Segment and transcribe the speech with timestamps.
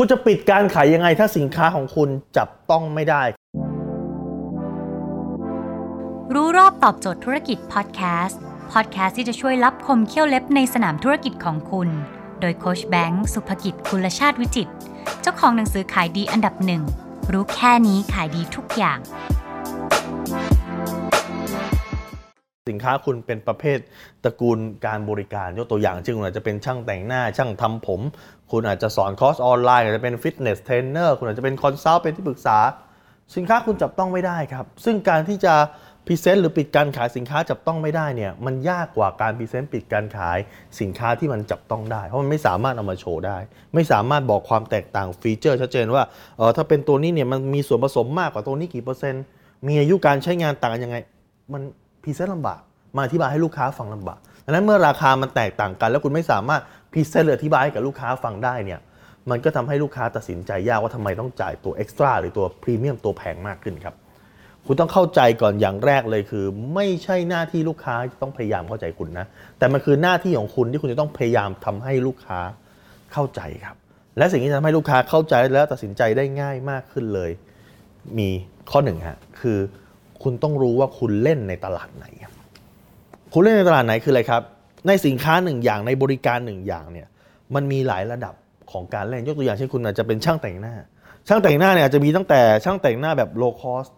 [0.00, 3.22] คุณจะปิดการขายยังไงถ้าสินค้าของคุณจับต้องไม่ได้
[6.34, 8.40] รู้รอบตอบโจทย์ธุรกิจพอดแคสต์
[8.72, 11.88] พอดแคสต์ที่จะช่วยรับคมเขี้ยวเล็บในสนามธุรกิจของคุณ
[12.40, 14.68] โดยโคชแบงค์สุภกิจคุลชาติวิจิต
[15.20, 16.82] เจ้าของหนังสือขายดีอันดับหนึ่ง
[17.32, 18.98] รู้แค่นี้ขายดีทุกอย่าง
[22.68, 23.78] สินค้าคุณเป็นประเภท
[24.24, 28.00] ตระกูลการบริการยกตัวอย่างเช่นคุณอาจจะเป็นช่างแต่งหน้าช่างทำผม
[28.50, 32.58] คุณอาจจะสอนคอร์สออนไลน์อาจจะเป็นฟิตเนสเทรนเนอร์คุณอาจจะเป็น consult เป็นที่ปรึกษา
[33.36, 35.54] สินค้าคุณจับต้องไม่ได้ครับ ซึ่งการที่จะ
[36.06, 40.38] present หรือปิดการขายสินค้าจับต้องไม่ได้เนี่ยมันยากกว่าการ present ปิดการขาย
[40.80, 43.38] สินค้าที่มันจับต้องได้ เพราะมันไม่สามารถเอามาโชว์ได้
[43.74, 46.02] ไม่สามารถบอกความแตกต่าง feature ชัดเจนว่า
[46.36, 49.24] เออถ้าเป็นตัวนี้เนี่ยมันมีส่วนผสมมากกว่าตัวนี้กี่เปอร์เซ็นต์
[49.68, 50.96] มีอายุการใช้งานต่างกันยังไง
[51.52, 51.62] มัน
[52.02, 52.60] present ลำบาก
[52.96, 58.80] มาอธิบายให้ลูกค้าฟังลำบากดังนั้นเมื่อราคามันแตกต่างกัน แล้วคุณไม่สามารถ present หรืออธิบายให้กับลูกค้าฟังได้เนี่ย
[59.30, 63.94] มันก็ทำให้ลูกค้าตัดสินใจยากว่าทำไมต้องจ่ายตัว extra หรือตัวพรีเมียมตัวแพงมากขึ้นครับ
[64.66, 66.44] คุณต้องเข้าใจก่อนอย่างแรกเลยคือ
[66.74, 69.26] ไม่ใช่หน้าที่ลูกค้าต้องพยายามเข้าใจคุณนะ
[69.58, 72.38] แต่มันคือหน้าที่ของคุณที่คุณจะต้องพยายามทำให้ลูกค้า
[73.12, 73.76] เข้าใจครับ
[74.18, 77.30] และสิ่งที่จะทำให้ลูกค้าเข้าใจแล้วตัดสินใจได้ง่ายมากขึ้นเลย
[78.18, 78.28] มี
[78.70, 79.58] ข้อหนึ่งฮะคือ
[80.22, 82.32] คุณต้องรู้ว่าคุณเล่นในตลาดไหนครับ
[83.32, 84.42] คุณเล่นในตลาดไหนคืออะไรครับ
[84.86, 87.08] ในสินค้าหนึ่งอย่างในบริการหนึ่งอย่างเนี่ย
[87.54, 88.34] มันมีหลายระดับ
[88.72, 90.74] ของการเล่นยกตัวอย่างเช่นคุณอาจจะเป็นช่างแต่งหน้า
[91.28, 93.92] ช่างแต่งหน้าเนี่ยอาจจะมีตั้งแต่ช่างแต่งหน้าแบบ low cost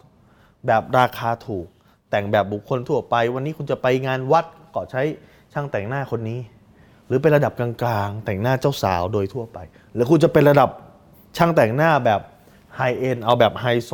[0.67, 1.67] แบบราคาถูก
[2.11, 5.01] แต่งแบบบุคคลทั่วไป วันนี้คุณจะไปงานวัดก็ใช้
[5.53, 6.39] ช่างแต่งหน้าคนนี้
[7.07, 7.69] หรือเป็นระดับกลา
[8.07, 9.57] งๆ แต่งหน้าเจ้าสาวโดยทั่วไป
[9.93, 10.69] หรือคุณจะเป็นระดับ
[11.37, 12.21] ช่างแต่งหน้าแบบ
[12.75, 13.91] high-end เอาแบบไฮโซ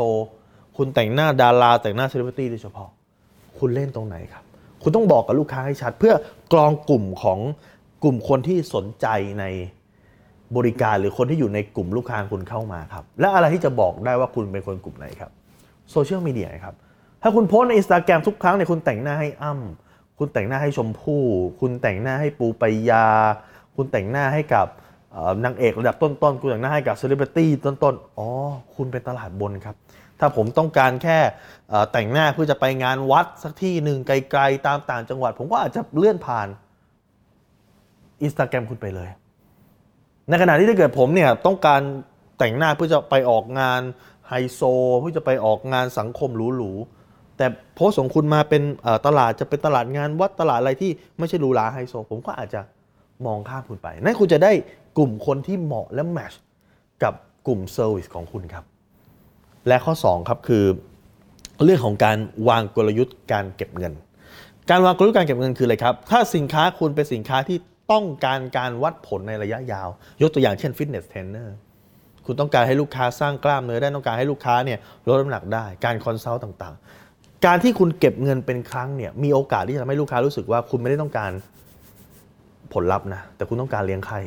[0.78, 2.90] คุณแต่งหน้าดาราแต่งหน้าเซเลบริตี้โดยเฉพาะ
[3.60, 4.44] คุณเล่นตรงไหนครับ
[4.84, 6.14] คุณต้องบอกกับลูกค้าให้ชัด เพื่อ
[6.54, 7.40] กรองกลุ่มของ
[8.04, 9.08] กลุ่มคนที่สนใจ
[9.40, 9.46] ใน
[10.58, 15.32] บริการหรือคนที่อยู่ในกลุ่มลูกค้าคุณเข้ามาครับ และอะไรที่จะบอกได้ว่าคุณเป็นคนกลุ่มไหนครับ
[15.92, 16.76] โซเชียลมีเดียครับ
[17.22, 19.54] ถ้าคุณโพสต์ในอินสตาแกรมทุกครั้งเนี่ยคุณแต่งหน้าให้อั้
[19.86, 21.24] มคุณแต่งหน้าให้ชมพู่
[21.60, 23.08] คุณแต่งหน้าให้ปูปยา
[23.76, 24.68] คุณแต่งหน้าให้กับ
[25.46, 28.28] นางเอกระดับต้นๆ คุณแต่งหน้าให้กับเซเลบริตี้ต้นๆ อ๋อ
[28.76, 29.76] คุณเป็นตลาดบนครับ
[30.20, 31.20] ถ้าผมต้องการแค่
[31.92, 36.48] แต่งหน้าเพื่อจะไปงานวัดสักที่หนึ่งไกลๆ ตามต่างจังหวัด ผมก็อาจจะเลื่อนผ่าน
[38.22, 39.10] อินสตาแกรมคุณไปเลย
[40.30, 41.82] ในขณะที่ถ้าเกิดผมเนี่ยต้องการ
[42.40, 43.82] แต่งหน้าเพื่อจะไปออกงาน
[44.28, 44.62] ไฮโซ
[45.00, 47.46] เพื่อจะไปออกงานสังคมหรูๆ แต่
[47.76, 48.62] โพสของคุณมาเป็น
[49.08, 52.62] ตลาดจะเป็นตลาดงานวัดตลาดอะไรที่ไม่ใช่หรูหราไฮโซ ผมก็อาจจะ
[53.26, 54.52] มองข้ามคุณไป นั่นคุณจะได้
[54.98, 56.34] กลุ่มคนที่เหมาะและ match
[57.04, 57.14] กับ
[57.48, 58.66] กลุ่ม service ของคุณครับ
[59.68, 60.66] และข้อ 2 ครับคือ
[61.64, 62.18] เรื่องของการ
[62.50, 63.94] วางกลยุทธ์การเก็บเงิน
[64.70, 67.58] การวางกลยุทธ์การเก็บเงินคืออะไรครับ ถ้าสินค้าคุณเป็นสินค้าที่
[67.92, 69.88] ต้องการการวัดผลในระยะยาว
[70.22, 71.56] ยกตัวอย่างเช่น fitness trainer
[72.26, 81.32] คุณต้องการให้ลูกค้าสร้างกล้ามเนื้อได้ต้องการให้ลูกค้าเนี่ยลดน้ำหนักได้ การคอนซัลท์ต่างๆ การที่คุณเก็บเงินเป็นครั้งเนี่ยมีโอกาสที่จะทำให้ลูกค้ารู้สึกว่าคุณไม่ได้ต้องการ
[82.74, 84.20] ผลลัพธ์นะแต่คุณต้องการเลี้ยงไข่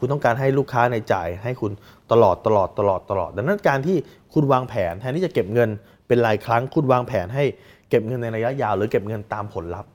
[0.00, 1.72] คุณต้องการให้ลูกค้าในจ่ายให้คุณ
[2.12, 3.96] ตลอดตลอดตลอดตลอด ดังนั้นการที่
[4.34, 5.68] คุณวางแผนแทนที่จะเก็บเงิน
[6.06, 7.44] เป็นรายครั้ง คุณวางแผนให้
[7.90, 9.90] เก็บเงินในระยะยาว หรือเก็บเงินตามผลลัพธ์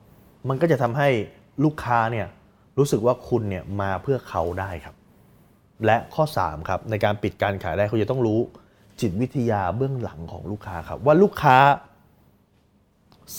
[0.48, 1.08] มันก็จะทำให้
[1.64, 2.26] ลูกค้าเนี่ย
[2.78, 4.94] รู้สึกว่าคุณเนี่ยมาเพื่อเขาได้ครับ
[5.86, 8.40] และข้อ3ครับในการปิดการขายได้คุณจะต้องรู้
[9.00, 11.56] จิตวิทยาเบื้องหลังของลูกค้าครับ ว่าลูกค้า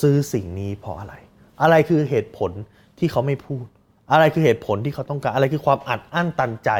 [0.02, 1.16] ซื้อสิ่งนี้เพราะอะไร
[1.62, 2.52] อะไรคือเหตุผล
[3.00, 3.66] ที่เขาไม่พูด
[4.12, 6.72] อะไรคือเหตุผลที่เขาต้องการ อะไรคือความอัดอั้นตันใจ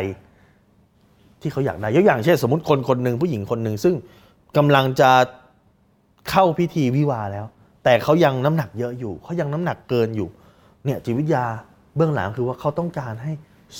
[1.42, 3.96] ที่เขาอยากได้ยกอย่างเช่นสมมติคนคนหนึ่งผู้หญิงคนหนึ่งซึ่ง
[4.58, 5.12] กำลังจะ
[6.30, 7.46] เข้าพิธีวิวาแล้ว
[7.84, 10.30] แต่เขายังน้ำหนักเยอะอยู่เขายังน้ำหนักเกินอยู่
[10.86, 11.46] เนี่ยจิตวิทยา
[11.96, 13.32] เบื้องหลังคือว่าเขาต้องการให้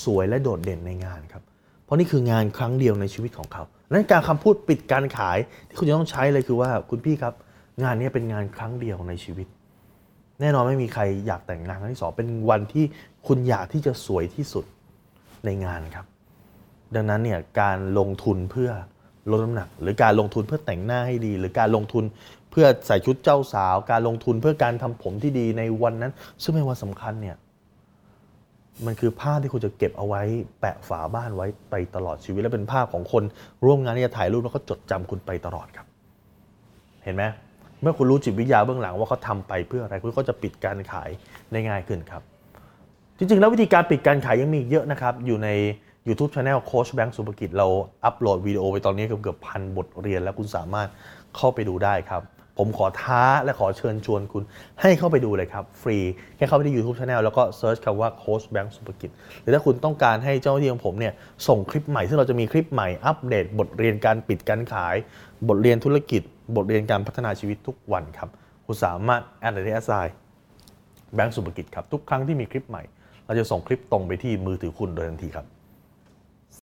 [0.04, 1.42] สวยและโดดเด่นในงานครับ
[1.84, 5.38] เพราะนี่คืองานครั้งเดียวในชีวิตของเขาดังนั้นการคำพูดปิดการขาย
[5.68, 7.34] ที่คุณจะต้องใช้เลยคือว่าคุณพี่ครับ
[7.82, 9.46] งานนี้เป็นงานครั้งเดียวในชีวิต
[10.40, 12.84] แน่นอนไม่มีใครอยากแต่งงานครั้งที่สองเป็นวันที่
[13.26, 14.64] คุณอยากที่จะสวยที่สุด
[15.44, 16.06] ในงานครับ
[16.94, 18.70] ดังนั้นเนี่ยการลงทุนเพื่อ
[19.30, 22.04] ลดน้ำหนัก หรือการลงทุนเพื่อแต่งหน้าให้ดี หรือการลงทุน
[22.50, 26.12] เพื่อใส่ชุดเจ้าสาว การลงทุนเพื่อการทำผมที่ดีในวันนั้น
[26.42, 27.36] ซึ่งเป็นวันสำคัญเนี่ย
[28.86, 30.22] มันคือภาพที่คุณจะเก็บเอาไว้
[30.60, 33.24] แปะฝาบ้านไว้ไปตลอดชีวิต และเป็นภาพของคน
[33.64, 35.86] ร่วมงานที่จะถ่ายรูปแล้วก็จดจำคุณไปตลอดครับ
[37.04, 37.24] เห็นไหม
[37.82, 41.10] เมื่อคุณรู้จิตวิทยาเบื้องหลังว่าเขาทำไปเพื่ออะไรคุณก็จะปิดการขาย
[41.52, 42.22] ได้ง่ายขึ้นครับ
[43.18, 45.48] จริงๆ แล้ววิธีการปิดการขายยังมีเยอะนะครับ อยู่ใน
[46.08, 47.66] YouTube Channel โค้ชแบงค์สุภกิจเรา
[48.04, 50.88] อัปโหลดวิดีโอไปตอนนี้เกือบๆพันบทเรียนแล้วคุณสามารถ
[51.36, 52.22] เข้าไปดูได้ครับ
[52.58, 54.42] ผมขอท้าและขอเชิญชวนคุณ
[54.80, 55.98] ให้เข้าไปดูเลยครับ ฟรี
[56.36, 59.10] แค่เข้าไปที่ YouTube Channel แล้วก็ search คำว่าโค้ชแบงค์สุภกิจ
[59.42, 61.12] หรือถ้าคุณต้องการให้เจ้าหน้าที่ของผมเนี่ย
[61.48, 64.96] ส่งคลิปใหม่ ซึ่งเราจะมีคลิปใหม่อัปเดต บทเรียนการปิดการขาย
[65.48, 66.22] บทเรียนธุรกิจ
[66.56, 68.30] บทเรียนการพัฒนาชีวิตทุกวันครับ
[68.66, 69.90] คุณสามารถ add ไลน์ไซ
[71.14, 72.82] แบงก์สุภกิจครับ ทุกครั้งที่มีคลิปใหม่
[73.26, 75.46] เราจะส่งคลิปตรงไปที่มือถือคุณโดยทันทีครับ